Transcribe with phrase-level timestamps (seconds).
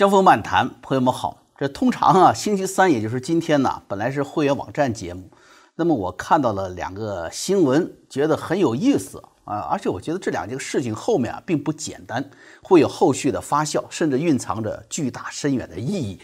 [0.00, 1.42] 江峰漫谈，朋友们好。
[1.58, 5.28] 这通常啊，星期三也就是今天呢，本来是会员网站节目。
[5.74, 12.30] 那么我看到了两个新闻，觉得很有意思啊，而且我觉得这两件事情后面啊并不简单，
[12.62, 16.18] 会有后续的发酵，甚至蕴藏着巨大深远的意义。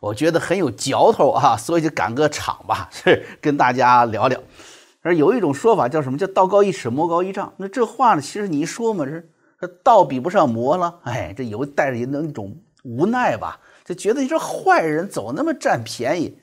[0.00, 4.40] 我觉得很有嚼头啊，所以就赶个场吧， 是跟大家聊聊。
[5.02, 7.52] 而有一种说法叫什么叫道高一尺，魔高一丈。
[7.58, 9.30] 那这话呢，其实你一说嘛，是
[9.84, 11.00] 道比不上魔了。
[11.02, 13.60] 哎，这有带着那种无奈吧。
[13.84, 16.38] 就觉得你这坏人总那么占便宜，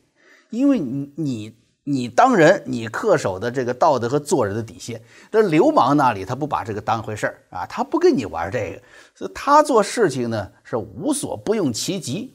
[0.50, 5.00] 因为你你你当人，你恪守的这个道德和做人的底线。
[5.32, 8.82] 这流氓那里他不把这个当回事儿啊，他不跟你玩这个，
[9.14, 12.34] 所以他做事情呢是无所不用其极，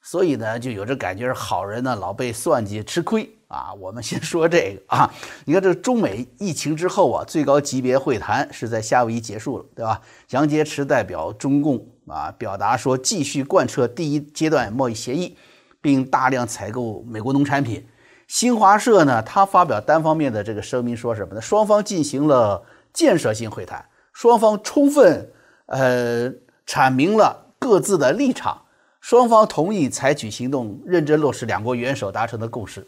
[0.00, 3.72] 所以呢就有这感觉是好人呢老被算计吃亏啊。
[3.74, 5.12] 我们先说这个啊，
[5.44, 10.00] 你看这中美疫情之后啊，最高级别会谈是在夏威夷结束了，对吧？
[10.30, 11.86] 杨洁篪代表中共。
[12.08, 15.36] 啊，表达说继续贯彻第一阶段贸易协议，
[15.80, 17.86] 并大量采购美国农产品。
[18.26, 21.40] 新华社呢，他发表单方面的这个声明，说什么呢？
[21.40, 22.60] 双方进行了
[22.92, 25.30] 建设性会谈，双方充分
[25.66, 26.28] 呃
[26.66, 28.62] 阐明了各自的立场，
[29.00, 32.84] 双方同意采取行动，认真落实两国元首达成的共识。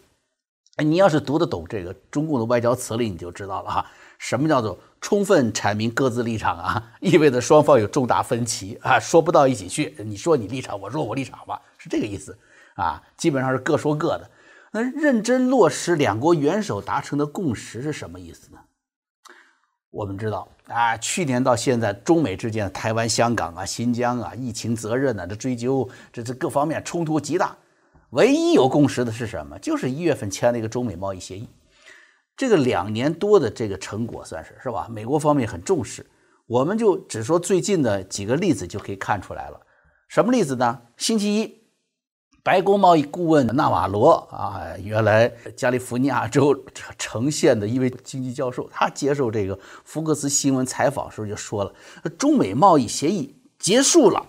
[0.76, 3.86] 哎，你要是读得懂这个中共的外交辞令，你就知道了哈。
[4.18, 6.90] 什么叫做充分阐明各自立场啊？
[7.00, 9.94] 意味着双方有重大分歧啊，说不到一起去。
[9.98, 12.36] 你说你立场，我说我立场吧，是这个意思
[12.74, 13.02] 啊。
[13.16, 14.30] 基本上是各说各的。
[14.72, 18.58] 那认真落实两国元首达成的共识是什么意思呢？
[19.90, 27.56] 我们知道啊，去年到现在，中美之间台湾、香港啊、新疆啊、疫情责任呢，这追究这这各方面冲突极大。
[28.14, 29.58] 唯一有共识的是什么？
[29.58, 31.48] 就是一月份签了一个中美贸易协议。
[32.36, 34.86] 这个两年多的这个成果算是是吧？
[34.88, 36.06] 美国方面很重视，
[36.46, 39.60] 我们就只说最近的几个例子就可以看出来了。
[40.06, 40.80] 什么例子呢？
[40.96, 41.58] 星期一，
[42.44, 46.56] 白宫贸易顾问纳瓦罗啊，原来加利福尼亚州
[46.96, 51.74] 城县的一位经济教授，他接受这个福克斯新闻采访时候就说了：
[52.16, 54.24] 中美贸易协议结束了。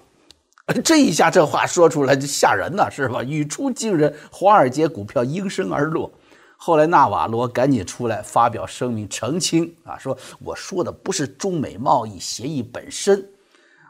[0.84, 3.22] 这一下这话说出来就吓人呐，是吧？
[3.24, 6.12] 语出惊人，华尔街股票应声而落。
[6.58, 13.30] 后来纳瓦罗赶紧出来发表声明澄清啊，说我说的不是中美贸易协议本身，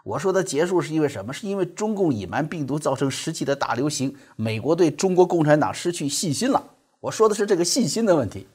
[0.03, 1.31] 我说的结束是因为什么？
[1.31, 6.62] 是因为中共隐瞒病毒造成实际的大流行，美国对中国共产党失去信心了。
[7.00, 8.47] 我说的是这个信心的问题。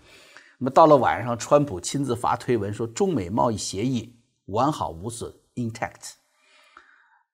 [0.59, 4.15] 那么到了晚上，川普亲自发推文说中美贸易协议
[4.47, 6.20] 完好无损，intact。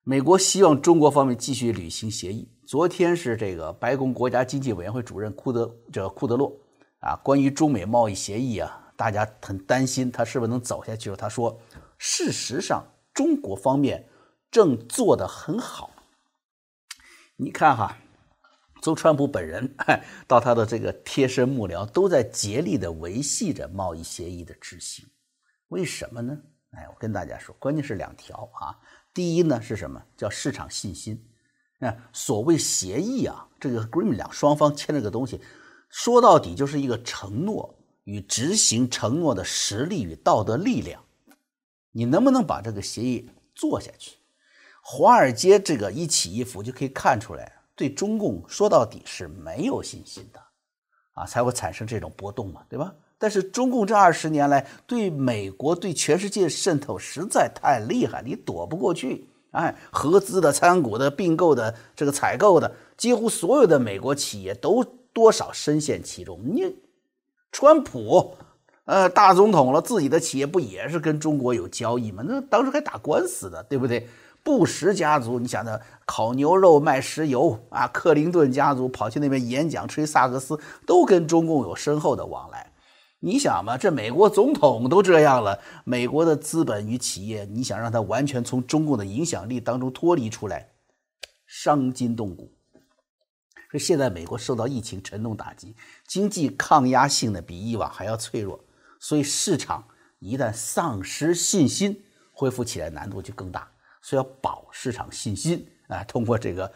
[0.08, 2.48] 美国希望中国方面继续履行协议。
[2.64, 6.56] 昨天是这个白宫国家经济委员会主任库德这库德洛。
[7.00, 11.16] 啊，关于中美贸易协议啊，大家很担心他是不是能走下去了。
[11.16, 11.60] 他说，
[11.98, 14.08] 事实上，中国方面
[14.48, 15.90] 正做得很好。
[17.34, 17.98] 你看哈，
[18.82, 19.74] 从川普本人
[20.28, 25.04] 到他的这个贴身幕僚，都在竭力的维系着贸易协议的执行。
[25.66, 26.38] 为什么呢？
[26.70, 28.78] 哎，我跟大家说，关键是两条啊。
[29.16, 30.02] 第一呢是什么？
[30.14, 31.26] 叫市场信心。
[31.78, 35.40] 啊，所谓协议啊，这个 agreement 两双方签了个东西。
[35.88, 41.02] 说到底就是一个承诺与执行承诺的实力与道德力量，
[41.92, 44.18] 你能不能把这个协议做下去？
[44.82, 50.40] 华尔街这个一起一伏就可以看出来，对中共说到底是没有信心的，
[51.12, 52.94] 啊，才会产生这种波动嘛，对吧？
[53.18, 59.28] 但是中共这二十年来对美国、对全世界渗透实在太厉害，你躲不过去。
[59.52, 64.84] 哎，合资的、参股的、并购的、这个采购的，几乎所有的美国企业都。
[65.16, 66.38] 多少深陷其中？
[66.44, 66.76] 你，
[67.50, 68.36] 川普，
[68.84, 72.22] 呃，大总统了，自己的企业不也是跟中国有交易吗？
[72.22, 74.06] 那当时还打官司的，对不对？
[74.42, 82.70] 布什家族，你想想，烤牛肉卖石油啊，克林顿家族跑去那边演讲吹萨克斯，都跟中共有深厚的往来。
[83.26, 90.68] 你想嘛，这美国总统都这样了，美国的资本与企业，你想让他完全从中共的影响力当中脱离出来，
[91.44, 92.52] 伤筋动骨。
[93.68, 95.74] 说现在美国受到疫情沉重打击，
[96.06, 98.64] 经济抗压性呢比以往还要脆弱，
[99.00, 99.84] 所以市场
[100.20, 102.00] 一旦丧失信心，
[102.30, 103.68] 恢复起来难度就更大。
[104.02, 106.72] 所以要保市场信心啊，通过这个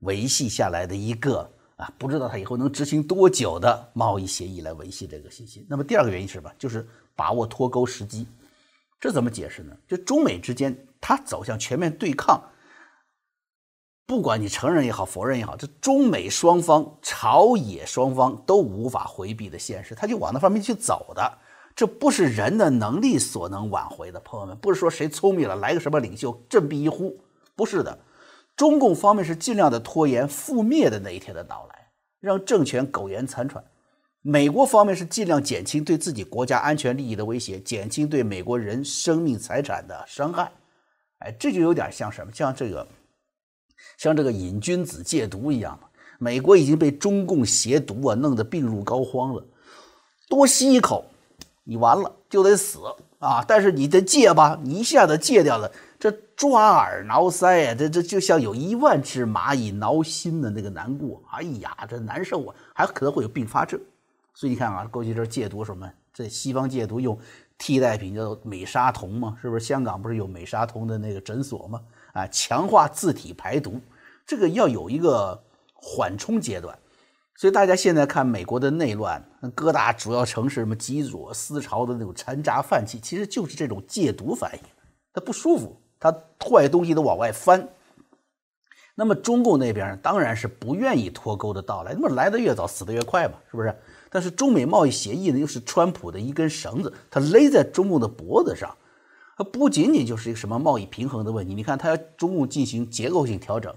[0.00, 5.66] 维系下来的一个啊，不知道他以后能执行多久的贸易协议来维系这个信心。
[5.68, 6.50] 那么第二个原因是什么？
[6.58, 8.26] 就是把握脱钩时机。
[8.98, 9.76] 这怎么解释呢？
[9.86, 12.42] 就中美之间它走向全面对抗。
[14.06, 21.38] 不管你承认也好，否认也好，这中美双方、朝野双方都无法回避的现实，他就往那方面去走的。
[21.74, 27.20] 这不是人的能力所能挽回的，朋友们，不是说谁聪明了来个什么领袖振臂一呼，
[27.54, 27.98] 不是的。
[28.56, 31.88] 中共方面是尽量的拖延覆灭的那一天的到来，
[32.20, 33.62] 让政权苟延残喘；
[34.22, 40.50] 美国方面是尽量减轻对自己国家安全利益的威胁，减轻对美国人生命财产的伤害。
[41.18, 42.32] 哎，这就有点像什么？
[42.32, 42.86] 像这个，
[43.98, 45.86] 像这个瘾君子戒毒一样的。
[46.18, 49.46] 美国已经被中共邪毒啊弄得病入膏肓了，
[50.30, 51.04] 多吸一口，
[51.68, 52.78] 你完了就得死
[53.18, 53.44] 啊！
[53.46, 63.80] 但是你得戒吧，你一下子戒掉了，这抓耳挠腮呀，这这就像有一万只蚂蚁挠心的那个难过，哎呀，这难受啊，还可能会有并发症。
[64.32, 65.90] 所以你看啊，过去这戒毒什么？
[66.14, 67.18] 这西方戒毒用
[67.58, 69.64] 替代品叫美沙酮嘛，是不是？
[69.64, 71.80] 香港不是有美沙酮的那个诊所吗？
[72.12, 73.80] 啊，强化自体排毒，
[74.26, 75.42] 这个要有一个。
[75.78, 76.76] 缓冲阶段，
[77.38, 79.22] 所以大家现在看美国的内乱，
[79.54, 84.60] 各大主要城市什么极左思潮的那种残渣泛起，其实就是这种戒毒反应。
[85.12, 86.10] 他不舒服，他
[86.42, 87.68] 坏东西都往外翻。
[88.94, 93.76] 那么中共那边当然是不愿意脱钩的到来，那么来的越早，死的越快嘛，是不是？
[94.08, 98.74] 但是中美贸易协议呢，又是川普的一根绳子，它勒在中共的脖子上。
[99.36, 103.74] 它不仅仅就是一个什么贸易平衡的问题，你看它要中共进行结构性调整，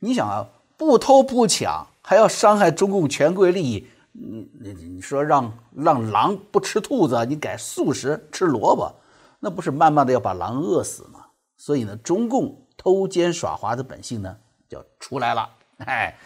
[0.00, 0.48] 你想啊。
[0.78, 8.94] 不偷不抢，还要伤害中共权贵利益，你你你说让让狼不吃兔子，你改素食吃萝卜，
[9.40, 11.26] 那不是慢慢的要把狼饿死吗？
[11.56, 14.36] 所以呢，中共偷奸耍滑的本性呢
[14.68, 15.50] 就出来了。
[15.78, 16.16] 哎，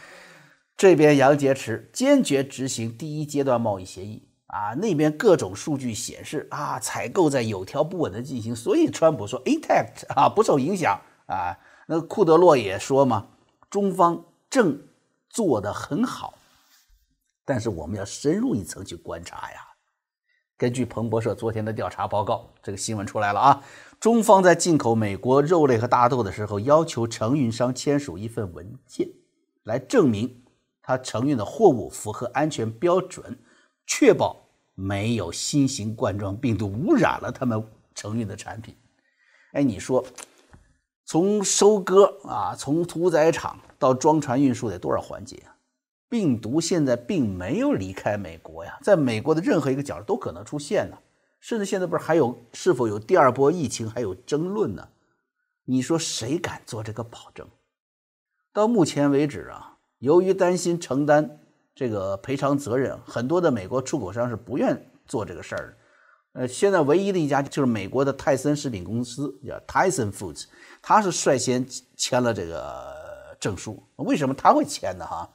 [0.76, 11.56] 这边杨洁篪坚决执行第一阶段贸易协议啊，那边各种数据显示啊，采购在有条不紊的进行，所以川普说 intact 啊，不受影响啊。
[11.86, 13.28] 那库德洛也说嘛，
[13.70, 14.26] 中方。
[14.52, 14.78] 正
[15.30, 16.34] 做得很好，
[17.42, 19.68] 但是我们要深入一层去观察呀。
[20.58, 23.64] 根据彭博社昨天的调查报告，这个新闻出来了啊。
[23.98, 29.08] 中方在进口美国肉类和大豆的时候，要求承运商签署一份文件，
[29.62, 30.44] 来证明
[30.82, 33.38] 他承运的货物符合安全标准，
[33.86, 34.36] 确保
[34.74, 38.76] 没有新型冠状病毒污染了他们承运的产品。
[39.54, 40.04] 哎，你说？
[41.04, 45.56] 从收割啊，从屠宰场到装船运输得多少环节啊？
[46.08, 50.98] 病毒现在并没有离开美国呀，在美国的任何一个角落都可能出现呢。
[51.40, 54.88] 甚至现在不是还有是否有第二波疫情还有争论呢？
[55.64, 57.48] 你说谁敢做这个保证？
[58.52, 61.40] 到目前为止啊，由于担心承担
[61.74, 65.76] 这个赔偿责任，很多的美国出口商是不愿做这个事儿。
[66.34, 70.44] 呃，现在唯一的一家就是美国的泰森食品公司，叫 Tyson Foods，
[70.80, 73.82] 他是率先签了这个证书。
[73.96, 75.06] 为什么他会签呢？
[75.06, 75.28] 哈，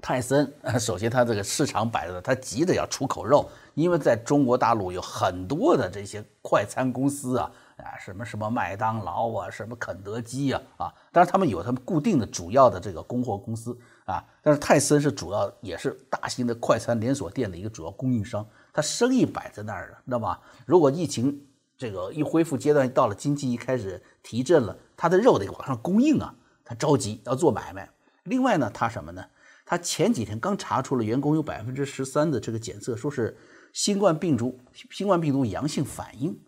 [0.00, 0.50] 泰森
[0.80, 18.48] 首先他这个市场摆着，他急着要出口肉，因为在中国大陆有很多的这些快餐公司啊，啊，什么什么麦当劳啊，什么肯德基啊，啊，当然他们有他们固定的主要的这个供货公司啊，但是泰森是主要也是大型的快餐连锁店的一个主要供应商。
[18.78, 20.38] 他生意摆在那儿了，知道吗？
[20.64, 21.44] 如果疫情
[21.76, 26.32] 这个一恢复阶段到了，经济一开始提振了，他的肉得往上供应啊，
[26.64, 27.90] 他着急要做买卖。
[28.22, 29.24] 另外呢，他什么呢？
[29.66, 33.36] 他前几天刚查出了员工有百分之十三的这个检测，说是
[33.72, 34.60] 新冠病毒
[34.92, 36.38] 新冠病毒阳性反应。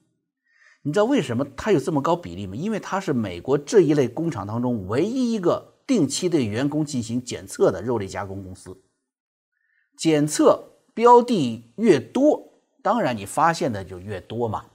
[0.83, 2.55] 你知道为什么他有这么高比例吗？
[2.55, 8.81] 因为他是美国这一类工厂当中唯一一个定期对员工进行检测的肉类加工公司，
[9.97, 10.69] 检测。
[11.01, 14.67] 标的越多，当然你发现的就越多嘛。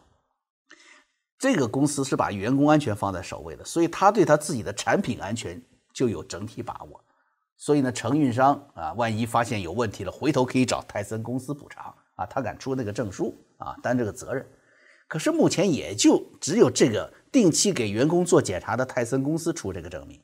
[1.38, 5.62] 这个公司是把员工安全放在首位的，所以他对他自己的产品安全
[5.94, 7.00] 就有整体把握。
[7.58, 14.44] 所以呢，承运商啊，万一发现有问题了，回头可以找泰森公司补偿啊，他敢出那个证书啊，担这个责任。
[15.08, 20.20] 可是目前也就只有这个定期给员工做检查的泰森公司出这个证明。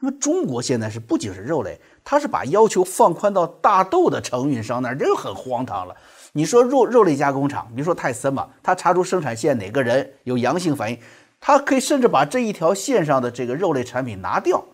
[0.00, 5.94] 那么中国现在是不仅是肉类，它是把要求放宽到大豆的承运商那儿，这就很荒唐了。
[6.32, 10.98] 你说肉肉类加工厂，你说泰森吧，他查出生产线哪个人有阳性反应，
[11.38, 14.64] 他可以甚至把这一条线上的这个肉类产品拿掉，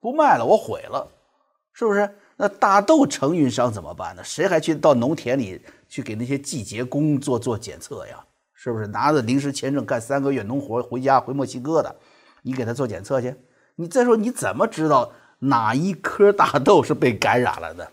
[0.00, 1.08] 不卖了，我毁了，
[1.72, 2.08] 是不是？
[2.36, 4.22] 那大豆承运商怎么办呢？
[4.22, 8.24] 谁还去到农田里去给那些季节工做做检测呀？
[8.54, 11.96] 是不是拿着临时签证干三个月农活回家回墨西哥的，
[12.42, 13.34] 你给他做检测去？
[13.80, 17.92] 你再说你怎么知道哪一颗大豆是被感染了的？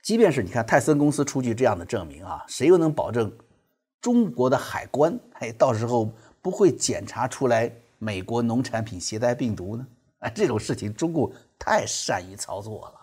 [0.00, 3.36] 即便是你看泰森公司出具这样的证明啊，谁又能保证
[4.00, 9.84] 中国的海关哎到时候不会检查出来美国农产品携带病毒呢？
[10.20, 12.94] 哎，这种事情中共太善于操作了。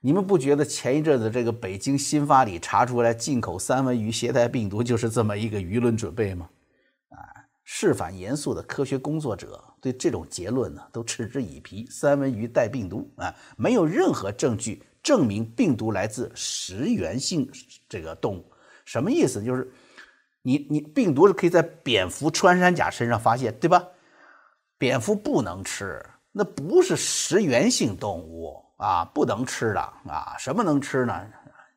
[0.00, 6.46] 你们不觉得前一阵子这个北京新发里查出来进口三文鱼携带病毒就是这么一个舆论准备吗？
[7.08, 7.48] 啊？
[7.64, 11.86] 是反严肃的科学工作者对这种结论呢都嗤之以鼻。
[11.88, 17.48] 三文鱼带病毒啊，没有任何证据证明病毒来自食源性
[17.88, 18.44] 这个动物。
[18.84, 19.40] 什么意思？
[19.44, 19.70] 就是
[20.42, 23.80] 你你病毒是可以在蝙蝠、穿山甲身上发现，对吧？
[24.76, 30.34] 蝙蝠不能吃，那不是食源性动物啊，不能吃的啊。
[30.36, 31.24] 什么能吃呢？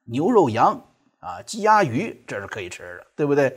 [0.06, 0.82] 牛肉、羊
[1.20, 3.56] 啊，鸡、鸭、鱼，这是可以吃的，对不对？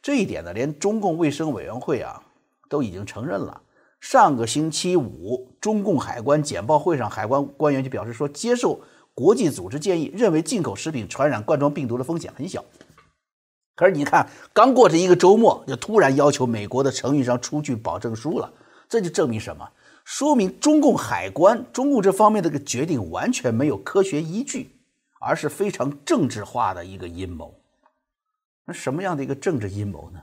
[0.00, 2.22] 这一点呢，连中共卫生委员会啊
[2.70, 3.60] 都已经承认了。
[4.00, 8.80] 上个星期五，中共海关简报会上，海关官员就表示说，接受
[9.14, 12.64] 国际组织建议，认为进口食品传染冠状病毒的风险很小。
[13.76, 18.52] 可是你看，刚过这一个周末，就突然要求美国的承运商出具保证书了，
[18.88, 19.68] 这就证明什么？
[20.04, 24.80] 说明中共海关、中共这方面的个决定完全没有科学依据，
[25.20, 27.54] 而是非常政治化的一个阴谋。
[28.64, 30.20] 那什么样的一个政治阴谋呢？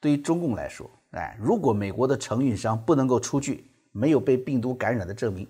[0.00, 5.48] 对于中共来说，哎，如果美国的承运商不能够出具没有被病毒感染的证明，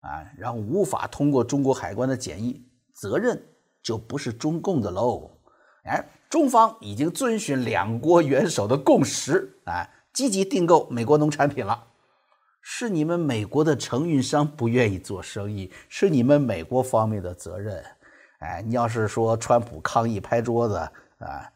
[0.00, 2.60] 啊，然后无法通过中国海关的检疫，
[2.94, 3.40] 责任
[3.82, 5.30] 就不是中共的喽。
[5.84, 11.84] 哎，中方已经遵循两国元首的共识，啊，积极订购美国农产品了。
[12.60, 17.82] 是你们美国的承运商不愿意做生意，是你们美国方面的责任。
[18.40, 20.74] 哎，你要是说川普抗议拍桌子。
[21.18, 21.50] 啊，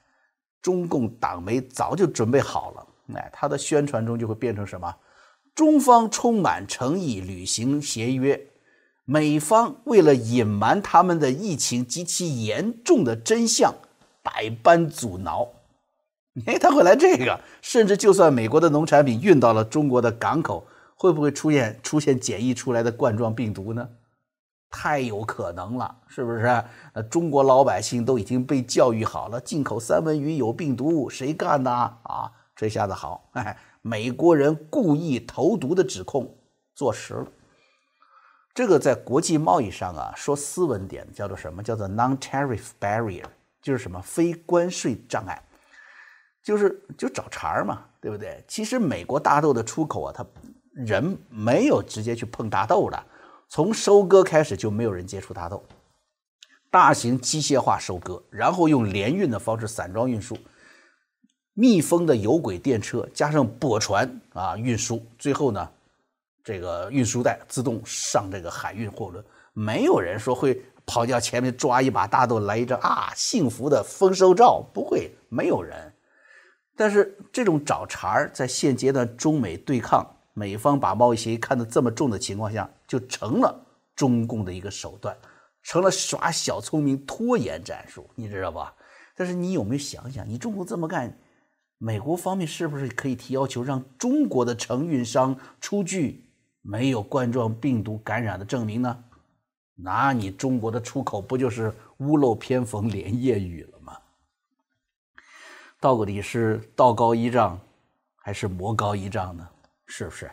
[0.61, 4.95] 中共党媒早就准备好了，哎，他的宣传中就会变成什么？
[5.55, 8.49] 中方充满诚意履行协约，
[9.05, 13.75] 美方为了隐瞒他们的疫情极其严重的真相，
[14.23, 15.49] 百般阻挠。
[16.47, 20.67] 哎，他会来这个，甚至就算美国的农产品运到了中国的港口，
[20.97, 23.87] 会不会出现出现检疫出来的冠状病毒呢？
[24.71, 26.47] 太有可能了，是不是？
[26.95, 32.33] 呃，中国老百姓都已经被教育好了，进口三文鱼有病毒，谁干的啊？
[32.55, 36.37] 这下子好，哎，美国人故意投毒的指控
[36.75, 37.27] 坐实了。
[38.55, 41.63] 这个在国际贸易上啊，说斯文点叫做什么？
[41.63, 43.25] 叫做 non-tariff barrier，
[43.63, 45.43] 就是什么非关税障碍，
[46.43, 48.45] 就是就找茬嘛，对不对？
[48.47, 50.27] 其实美国大豆的出口啊，它
[50.75, 53.03] 人没有直接去碰大豆的。
[53.49, 55.65] 从收割开始就没有人接触大豆，
[56.71, 60.37] 大型机械化收割，然后用联运的方式散装运输，
[61.55, 65.69] 密封的有轨电车加上驳船啊运输，最后呢，
[66.43, 75.93] 这个运输带自动上这个海运货轮，没有人说会跑到前面抓一把大豆来一张啊幸福的丰收照，不会，没有人。
[76.75, 80.07] 但是这种找茬儿，在现阶段中美对抗。
[80.35, 83.55] 美方把贸易协议看得这么重的情况下，就成了
[83.95, 85.15] 中共的一个手段，
[85.63, 88.75] 成了耍小聪明、拖延战术，你知道吧？
[89.15, 91.15] 但是你有没有想想，你中国这么干，
[91.85, 96.25] 美国方面是不是可以提要求，让中国的承运商出具
[96.61, 99.05] 没有冠状病毒感染的证明呢？
[99.75, 103.99] 那你中国的出口不就是屋漏偏逢连夜雨了吗？
[105.81, 107.59] 到底是道高一丈，
[108.15, 109.49] 还是魔高一丈呢？
[109.87, 110.31] 是不是？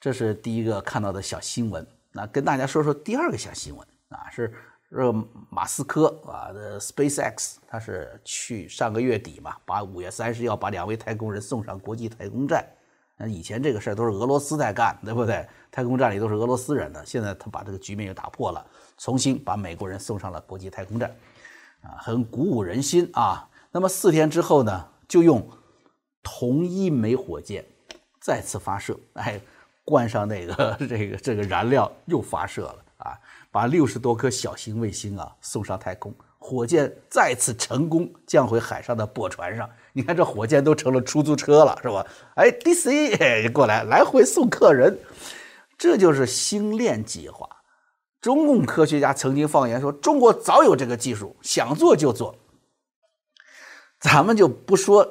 [0.00, 1.86] 这是第一个看到的小新闻。
[2.12, 4.54] 那跟大家说说第二个小新闻啊，是
[4.90, 5.12] 呃
[5.50, 12.66] 马斯克啊的 SpaceX，他是去上个月底嘛，把五月三十要把两位太空人送上国际太空站。
[13.16, 15.46] 那以前这个事儿都是俄罗斯在干，对不对？
[15.70, 18.64] 太空站里都是俄罗斯人的，现在他把这个局面又打破了，
[18.96, 21.10] 重新把美国人送上了国际太空站，
[21.82, 23.48] 啊，很鼓舞人心啊。
[23.70, 25.46] 那么四天之后呢，就用
[26.22, 27.64] 同一枚火箭。
[28.20, 29.40] 再次发射，哎，
[29.84, 32.84] 灌上那个 这个这个燃料，又发射了！
[33.50, 39.68] 把六十多颗小型卫星啊送上太空，火箭再次成功降回海上的驳船上。
[39.92, 42.06] 你看这火箭都成了出租车了，是吧？
[42.34, 44.98] 哎，DC 过来来回送客人，
[45.76, 47.48] 这就是星链计划。
[48.20, 52.34] 中共科学家曾经放言说，中国早有这个技术，想做就做。
[54.00, 55.08] 咱们就不说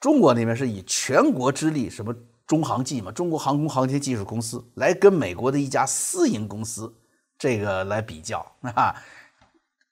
[0.00, 2.14] 中国那边是以全国之力什么。
[2.44, 6.92] 中航技嘛，中国航空航天技术公司来跟美国的一家私营公司
[7.42, 8.94] 这个来比较啊，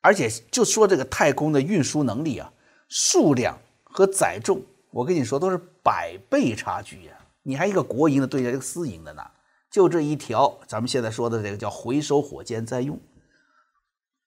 [0.01, 2.53] 而且就说这个太空的运输能力啊，
[2.89, 7.13] 数量和载重，我跟你说都是百倍差距呀！
[7.43, 9.27] 你还一个国营的对着一个私营的呢，
[9.69, 12.97] 就这一条，咱们现在说的这个叫回收火箭再用，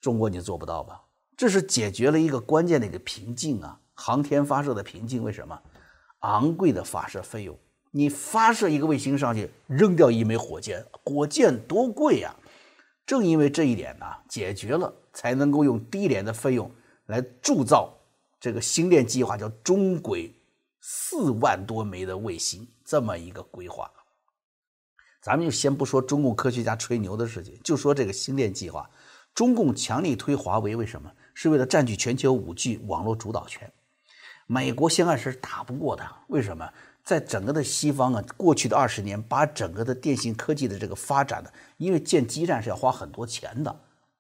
[0.02, 1.04] 中国你做不到吧？
[1.38, 5.24] 这是解决了一个关键的一个瓶颈啊，航天发射的瓶颈。
[5.24, 5.58] 为什么？
[6.20, 7.58] 昂贵的发射费用。
[7.92, 12.36] 你发射一个卫星上去，扔掉一枚火箭，火箭多贵呀！
[13.06, 16.72] 正因为这一点呢，解决了，才能够用低廉的费用
[17.08, 17.94] 来铸造
[18.40, 20.34] 这个星链计划，叫中轨
[20.80, 23.92] 四万多枚的卫星，这么一个规划。
[25.22, 28.90] 咱们就先不说中共科学家吹牛的事情，就说这个星链计划，
[29.34, 31.12] 中共强力推华为，为什么？
[31.34, 33.72] 是为了占据全球五 G 网络主导权。
[34.48, 36.70] 美国现在是打不过他，为什么？
[37.04, 43.76] 在整个的西方啊，过去的二十年，把整个的电信科技的这个发展呢，因为建基站是要花很多钱的，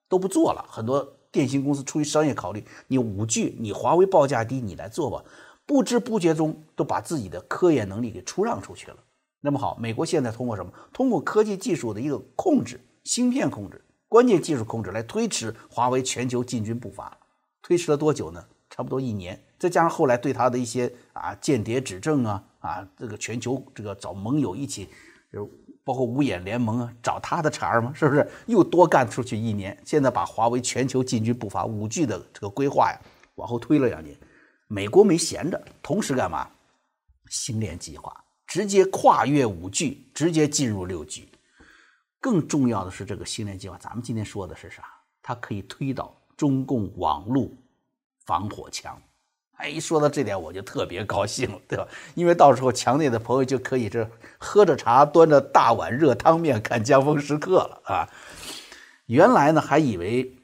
[0.09, 0.65] 都不做了。
[0.69, 5.23] 很多电信公司出于商业考虑，你五 G，你华为报价低，你来做吧。
[5.65, 8.97] 不知不觉中都把自己的科研能力给出让出去了。
[9.39, 10.71] 那么好，美国现在通过什么？
[10.91, 17.17] 通过科技技术的一个控制，芯片控制，关键技术控制来推迟华为全球进军步伐。
[17.61, 18.43] 推迟了多久呢？
[18.75, 19.39] 差不多一年。
[19.59, 24.89] 再加上后来对他的一些啊间谍指证啊啊，这个全球这个找盟友一起，
[25.31, 25.47] 就
[25.83, 28.27] 包括五眼联盟啊，找他的茬儿嘛，是不是？
[28.47, 29.77] 又多干出去一年。
[29.85, 32.99] 现在把华为全球进军步伐五 G 的这个规划呀，
[33.35, 34.17] 往后推了两年。
[34.67, 36.49] 美国没闲着，同时干嘛？
[37.29, 38.11] 星链计划
[38.47, 41.29] 直接跨越五 G，直接进入六 G。
[42.19, 44.83] 更重要的是，这个星链计划，咱们今天说的是啥？
[45.21, 47.49] 它可以推倒中共网络
[48.25, 49.01] 防火墙。
[49.57, 51.87] 哎，一说到这点，我就特别高兴了，对吧？
[52.15, 58.09] 因为到时候墙内的朋友就可以这喝着茶，端着大碗热汤面看《江峰时刻》了啊。
[59.05, 60.35] 原来呢，还以为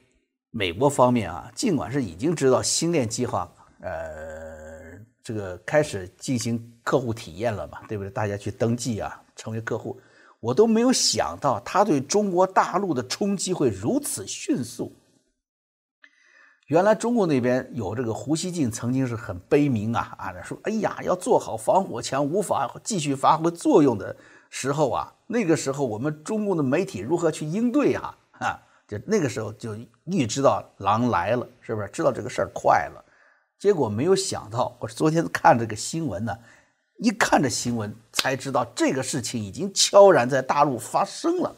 [0.51, 3.51] 美国方面啊，尽管是已经知道星链计划。
[3.81, 8.11] 呃，这个开始进行客户体验了嘛，对不对？
[8.11, 9.99] 大家去登记啊，成为客户，
[10.39, 14.93] 我都没有想到他对中国大陆的冲击会如此迅速。
[16.69, 24.15] 原来中共那边有这个胡锡进曾经是很悲鸣啊啊，说哎呀，要做好防火墙无法继续发挥作用的
[24.51, 28.61] 时候啊，那个时候我们中共的媒体如何去应对啊啊？
[28.87, 31.87] 就那个时候就预知到狼来了，是不是？
[31.87, 33.03] 知道这个事儿快了。
[33.57, 36.37] 结果没有想到，我昨天看这个新闻呢，
[36.99, 41.55] 一看这新闻才知道这个事情已经悄然在大陆发生了。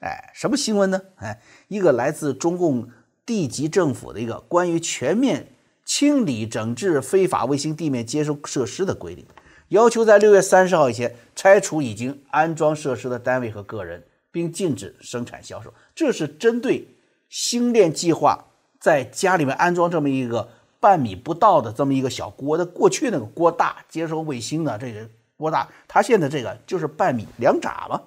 [0.00, 0.98] 哎，什么新闻呢？
[1.16, 2.88] 哎，一个来自中共
[3.26, 5.48] 地级政府的一个关于全面
[5.84, 9.26] 清理整治非法卫星地面接收设施的规定，
[9.68, 15.74] 要求在六月三十号以前拆除已经安装设施的单位和个人，并禁止生产销售。
[15.94, 16.88] 这是针对
[17.28, 18.46] 星链计划
[18.80, 20.48] 在家里面安装这么一个。
[20.78, 28.00] 半米不到的这么一个小锅，那过去那个锅大，接收卫星的这个锅大，它现在这个就是半米两拃嘛，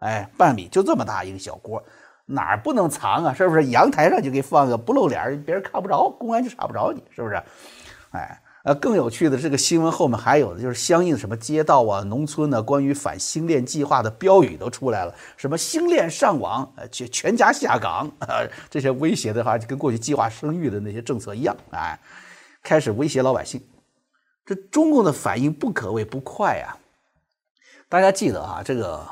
[0.00, 1.82] 哎，半米就这么大一个小锅，
[2.26, 3.32] 哪儿不能藏啊？
[3.32, 3.66] 是不是？
[3.66, 7.42] 阳台上就给放个不露脸，别人看不着，公安就查不着你，是不是？
[8.10, 8.42] 哎。
[8.66, 21.96] 呃，更有趣的这个新闻后面还有的就是相应什么街道啊、农村呢，关于反星链计划的标语都出来了，什么星链上网，呃，全全家下岗啊， 这些威胁的话就跟过去计划生育的那些政策一样，哎，
[22.60, 23.64] 开始威胁老百姓。
[24.44, 26.74] 这中共的反应不可谓不快啊！
[27.88, 29.06] 大家记得啊，这个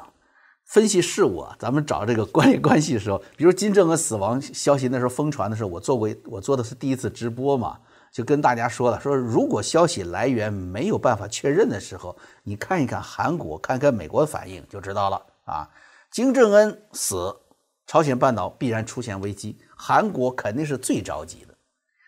[0.74, 7.78] 分析事物啊，咱们找这个关联关系的时候，比如金正恩死亡消息那时候疯传的时候，我做过我做的是第一次直播嘛。
[8.10, 15.70] 就跟大家说了，说如果消息来源没有办法确认的时候，你看一看韩国，看看美国的反应就知道了啊。
[16.10, 17.32] 金正恩死，
[17.86, 21.54] 朝鲜半岛必然出现危机，韩国肯定是最着急的。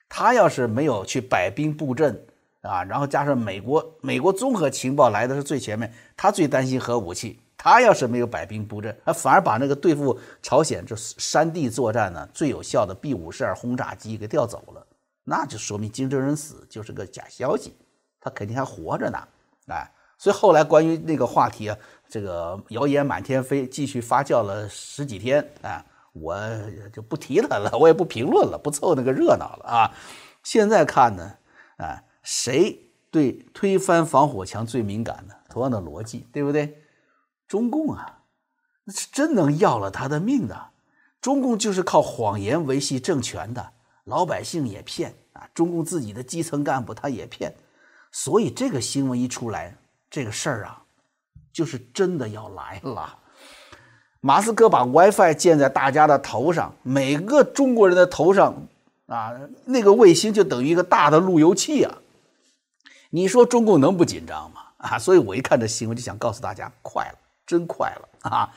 [0.08, 2.20] 他要是没有去摆兵布阵
[2.62, 14.86] 啊，然后加上美国，美国综合情报来的是最前面，他最担心核武器，他要是没有摆兵布阵，他反而把那个对付朝鲜这山地作战呢最有效的 B 五十二轰炸机给调走了。
[15.24, 17.74] 那就说明金正恩死就是个假消息，
[18.20, 19.18] 他肯定还活着呢，
[19.66, 21.76] 哎，所以后来关于那个话题啊，
[22.08, 26.38] 这个谣言满天飞，继续发酵了十几天，啊，我
[26.92, 29.90] 就不提他了，我也不评论了，不凑那个热闹了啊。
[30.44, 31.34] 现在看呢，
[31.78, 35.34] 啊，谁对推翻防火墙最敏感呢？
[35.48, 36.80] 同样的逻辑，对不对？
[37.48, 38.20] 中共啊，
[38.84, 40.70] 那是真能要了他的命的，
[41.20, 43.72] 中共就是靠谎言维系政权的。
[44.04, 47.54] 老百姓也骗啊，中共自己的基层干部他也骗，
[48.12, 49.76] 所以这个新闻一出来，
[50.08, 50.82] 这个事儿啊，
[51.52, 53.18] 就是真的要来了。
[54.20, 58.54] 马斯克把 WiFi 建在大家的头上，每个中国人的头上
[59.06, 59.32] 啊，
[59.64, 61.98] 那个卫星就等于一个大的路由器啊。
[63.10, 64.60] 你说中共能不紧张吗？
[64.78, 68.52] 啊，所以我一看这新闻就想告诉大家，快了，真快了啊。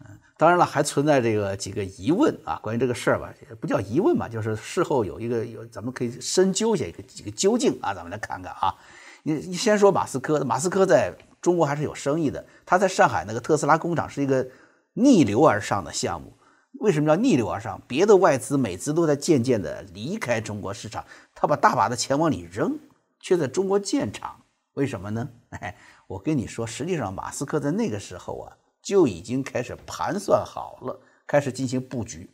[0.00, 8.74] 嗯当然了，还存在这个几个疑问啊，关于这个事儿吧，也不叫疑问吧，就是事后有一个有，咱们可以深究一下一个几个究竟啊，咱们来看看啊。
[9.22, 14.44] 你你先说马斯克，马斯克在中国还是有生意的，他在上海那个特斯拉工厂是一个
[14.94, 16.36] 逆流而上的项目。
[16.80, 17.80] 为什么叫逆流而上？
[17.86, 21.04] 别的外资美资都在渐渐的离开中国市场，
[21.36, 22.76] 他把大把的钱往里扔，
[23.20, 24.34] 却在中国建厂，
[24.72, 25.28] 为什么呢？
[25.50, 25.76] 哎，
[26.06, 32.30] 我跟你说，实际上马斯克在那个时候啊，就已经开始盘算好了，开始进行布局。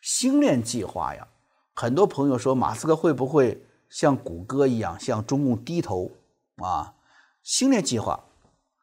[0.00, 1.26] 星链计划呀，
[1.74, 6.10] 很多朋友说马斯克会不会像谷歌一样向中共低头
[6.56, 6.94] 啊？
[7.42, 8.24] 星链计划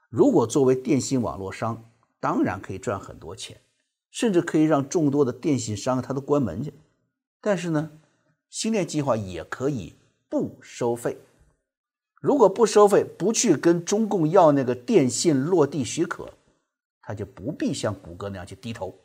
[0.10, 1.86] 如果作为电信网络商，
[2.20, 3.62] 当然可以赚很多钱，
[4.12, 6.74] 甚至可以让众多的电信商他都关门去。
[7.40, 7.92] 但是呢，
[8.50, 9.96] 星链计划也可以
[10.28, 11.18] 不收费。
[12.26, 16.28] 如果不收费，不去跟中共要那个电信落地许可，
[17.04, 18.98] 他就不必像谷歌那样去低头。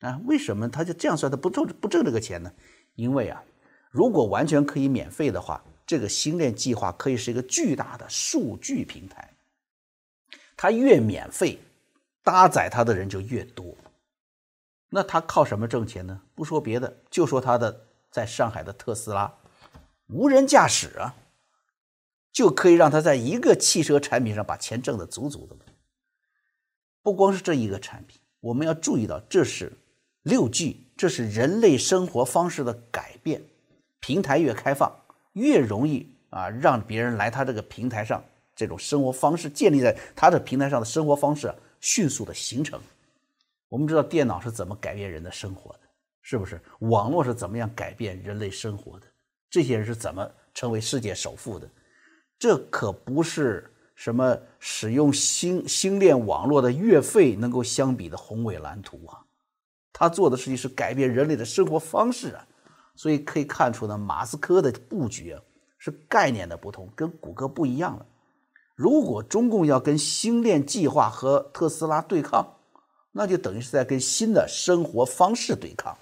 [0.00, 1.32] 啊，为什么他就这样算？
[1.32, 2.52] 他不挣不挣这个钱呢？
[2.96, 3.42] 因为啊，
[3.90, 9.32] 如果完全可以免费的话，这个星链计划可以是一个巨大的数据平台。
[10.54, 11.58] 它越免费，
[12.22, 13.74] 搭载它的人就越多。
[14.90, 16.20] 那他靠什么挣钱呢？
[16.34, 19.32] 不说别的，就说他的在上海的特斯拉
[20.08, 21.14] 无人驾驶啊。
[22.38, 25.60] 就可以让他在一个汽车产品上把钱挣得足足的了。
[27.02, 29.72] 不光是这一个产品，我们要注意到，这是
[30.22, 33.42] 六 G，这是人类生活方式的改变。
[33.98, 34.96] 平台越开放，
[35.32, 38.22] 越容易啊，让别人来他这个平台上，
[38.54, 42.80] 这种生活方式建立在他的平台上的生活方式迅速的形成。
[43.68, 45.80] 我们知道电脑是怎么改变人的生活的，
[46.22, 46.60] 是不是？
[46.82, 49.06] 网络是怎么样改变人类生活的？
[49.50, 51.68] 这些人是怎么成为世界首富的？
[52.38, 59.24] 这可不是什么使用星星链网络的月费能够相比的宏伟蓝图啊！
[59.92, 62.46] 他做的事情是改变人类的生活方式啊！
[62.94, 65.42] 所以可以看出呢，马斯克的布局啊
[65.78, 68.06] 是概念的不同，跟谷歌不一样了。
[68.76, 72.46] 如果中共要跟星链计划和特斯拉对抗，
[73.10, 75.98] 那就等于是在跟新的生活方式对抗。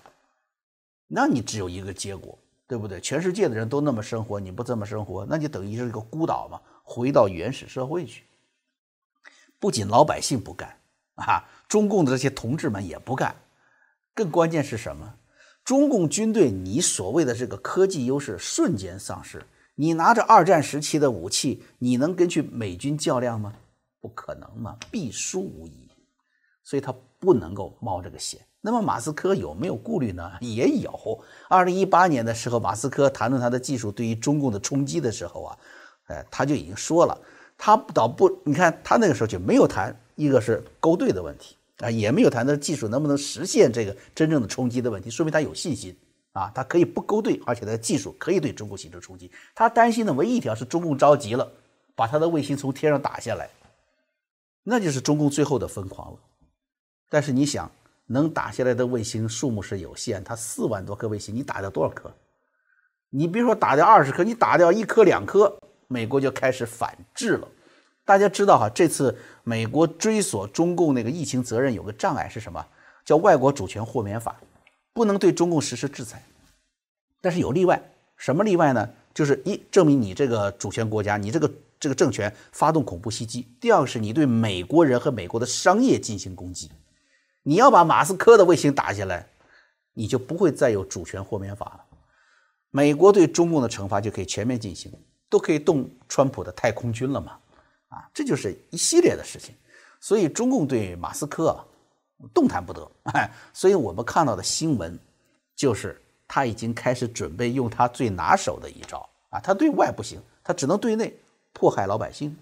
[1.07, 2.39] 那你只有一个结果。
[2.69, 3.01] 对不对？
[3.01, 8.25] 全世界的人都那么生活，你不这么生活，那就等于是一个孤岛嘛，回到原始社会去。
[9.59, 10.77] 不仅老百姓不干
[11.15, 13.35] 啊，中共的这些同志们也不干。
[14.15, 15.15] 更关键是什么？
[15.65, 19.45] 中共军队，你所谓的这个科技优势瞬间丧失。
[19.75, 23.55] 你拿着二战时期的武器，你能跟去美军较量吗？
[24.01, 25.89] 不可能嘛，必输无疑。
[26.63, 28.41] 所以他不能够冒这个险。
[28.67, 30.33] 那么马斯克有没有顾虑呢？
[30.41, 31.25] 也有。
[31.49, 35.59] 二零一八年的时候，马斯克谈论他的技术对于中共的冲击的时候啊，
[36.09, 37.17] 哎，他就已经说了，
[37.57, 45.97] 他倒不，你看他那个时候就没有谈一个是勾兑的问题啊，也没有谈的技术能不能实现这个真正的冲击的问题，说明他有信心
[46.33, 49.31] 啊，他可以不勾兑，而且他的技术可以对中共形成冲击。
[49.55, 51.49] 他担心的唯一一条是中共着急了，
[51.95, 53.49] 把他的卫星从天上打下来，
[54.65, 56.19] 那就是中共最后的疯狂了。
[57.09, 57.71] 但是你想。
[58.07, 62.13] 能打下来的卫星数目是有限，它四万多颗卫星，你打掉多少颗？
[63.11, 65.57] 你别说打掉二十颗，你打掉一颗两颗，
[65.89, 67.49] 美国就开始反制了。
[68.05, 72.65] 大家知道哈，这次美国追索中共那个疫情责任有个障碍是什么？
[73.05, 74.37] 叫外国主权豁免法，
[74.93, 76.23] 不能对中共实施制裁。
[77.21, 77.81] 但是有例外，
[78.17, 78.89] 什么例外呢？
[79.15, 86.71] 就是一证明你这个主权国家，你这个这个政权发动恐怖袭击；第二是你对美国人和美国的商业进行攻击。
[87.49, 89.25] 你要把马斯克的卫星打下来，
[89.93, 91.85] 你就不会再有主权豁免法了。
[92.71, 94.93] 美国对中共的惩罚就可以全面进行，
[95.29, 97.39] 都可以动川普的太空军了嘛？
[97.91, 99.55] 啊，这就是一系列的事情。
[100.01, 101.65] 所以中共对马斯克啊
[102.35, 102.91] 动弹不得。
[103.55, 104.99] 所以我们看到的新闻
[105.55, 111.17] 就是他已经开始准备用他最拿手的一招啊，他对外不行，他只能对内
[111.53, 112.37] 迫害老百姓。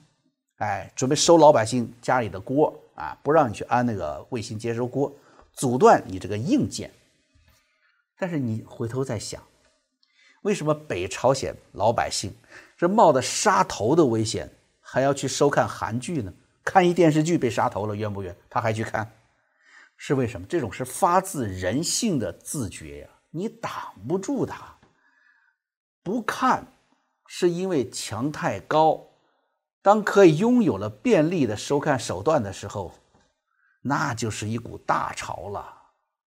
[0.56, 2.74] 哎，准备收老百姓家里的锅。
[2.94, 5.12] 啊，不让你去安那个卫星接收锅，
[5.52, 6.90] 阻断你这个硬件。
[8.16, 9.42] 但是你回头再想，
[10.42, 12.34] 为什么北朝鲜老百姓
[12.76, 16.32] 这冒着杀头的危险还要去收看韩剧呢？
[16.64, 18.34] 看一电视剧被杀头了，冤不冤？
[18.48, 19.12] 他还去看，
[19.96, 20.46] 是为什么？
[20.46, 23.72] 这种是发自人性的自觉呀，你挡
[24.08, 24.78] 不住他。
[26.02, 26.66] 不看
[27.26, 29.08] 是因为墙太高。
[29.84, 32.94] 当可以拥有了便利的收看手段的时候，
[33.82, 35.62] 那就是一股大潮了。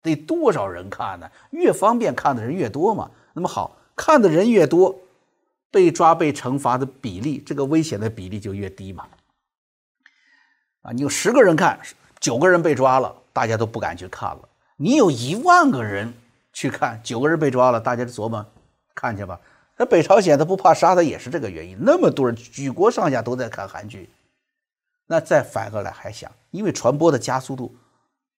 [0.01, 1.31] 得多少人看呢？
[1.51, 3.09] 越方便看的人越多嘛。
[3.31, 4.93] 那么好看的人越多，
[5.71, 9.07] 被抓被惩罚的比例，这个危险的比例就越低嘛。
[10.81, 11.79] 啊，你有十个人看，
[12.19, 14.49] 九个人被抓了，大家都不敢去看了。
[14.75, 16.13] 你有一万个人
[16.51, 18.45] 去看，九个人被抓了，大家就琢磨
[18.93, 19.39] 看去吧。
[19.77, 24.09] 那北朝鲜他不怕杀他也是这个原因，那么多人举国上下都在看韩剧，
[25.07, 27.75] 那再反过来还想，因为传播的加速度，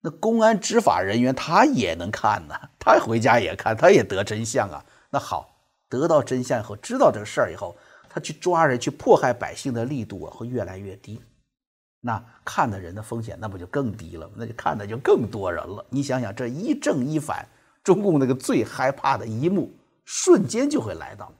[0.01, 4.83] 那公安执法人员他也能看呢，他回家也看，他也得真相啊。
[5.09, 5.55] 那好，
[5.87, 7.75] 得到真相以后，知道这个事儿以后，
[8.09, 11.21] 他去抓人、去迫害百姓的力度啊，会越来越低。
[12.01, 14.29] 那看的人的风险，那不就更低了？
[14.35, 15.85] 那就看的就更多人了。
[15.89, 17.47] 你想想，这一正一反，
[17.83, 19.71] 中共那个最害怕的一幕，
[20.07, 21.33] 瞬间就会来到。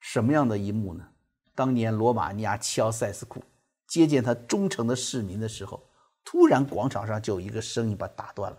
[0.00, 1.06] 什么样的一幕呢？
[1.54, 3.44] 当年罗马尼亚齐奥塞斯库
[3.86, 5.86] 接见他忠诚的市民的时候，
[6.24, 8.58] 突然广场上就有一个声音把打断了：“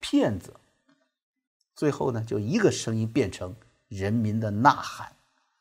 [0.00, 0.52] 骗子！”
[1.76, 3.54] 最后呢，就一个声音变成
[3.86, 5.14] 人民的呐喊：“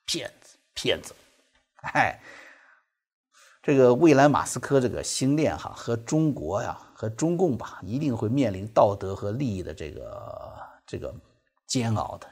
[0.08, 1.14] 骗子，骗子！”
[1.94, 2.20] 哎。
[3.62, 11.14] 这个未来马斯克这个星链哈和中国呀和中共吧一定会面临道德和利益的这个这个
[11.66, 12.30] 煎熬的，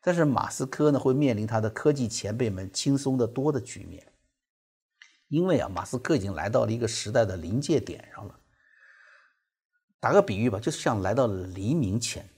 [0.00, 4.06] 但是马斯克呢会面临他的科技前辈们轻松的多的局面，
[5.28, 8.38] 因为啊马斯克已经来到了一个时代的临界点上了。
[10.00, 12.28] 打个比喻吧，就像来到了黎明前，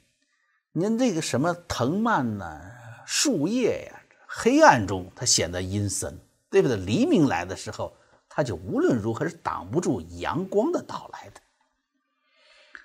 [0.73, 2.61] 您这个什么藤蔓呐、
[3.07, 6.19] 树叶呀，黑暗中它显得阴森，
[6.49, 6.77] 对不对？
[6.77, 7.97] 黎明来的时候。
[8.33, 11.41] 它就无论如何是挡不住阳光的到来的。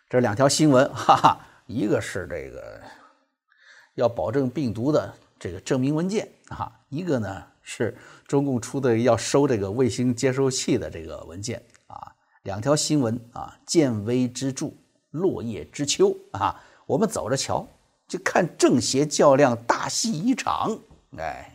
[0.10, 2.82] 这两条新闻，哈哈，一个是这个
[3.96, 12.14] 要保证病毒的这个证明文件啊，一个呢是中共出的要收这个卫星接收器的这个文件啊。
[12.44, 14.72] 两条新闻啊，见微知著，
[15.12, 16.62] 落叶知秋啊。
[16.86, 17.68] 我们走着瞧，
[18.08, 20.78] 就看正邪较量，大戏一场，
[21.18, 21.52] 哎。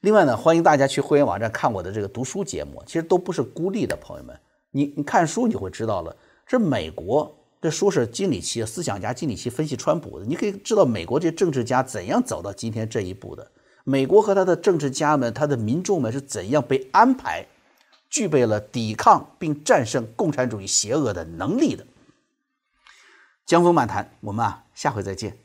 [0.00, 4.38] 另外呢，欢迎大家去会员网站看我的这个读书节目，其实都不是孤立的，朋友们，
[4.72, 6.14] 你你看书你会知道了，
[6.46, 7.32] 这美国
[7.62, 13.52] 这书是金里奇思想家金里奇分析川普的，你可以知道美国这政治家怎样走到今天这一步的，
[13.84, 17.46] 美国和他的政治家们、他的民众们是怎样被安排，
[18.10, 21.86] 具备了抵抗并战胜共产主义邪恶的能力的。
[23.46, 25.38] 江峰漫谈，我们啊下回再见。